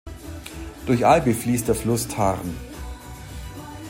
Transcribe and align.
Durch 0.87 1.05
Albi 1.05 1.31
fließt 1.35 1.67
der 1.67 1.75
Fluss 1.75 2.07
Tarn. 2.07 2.55